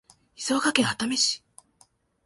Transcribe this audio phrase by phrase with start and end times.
[0.35, 1.43] 静岡県熱海市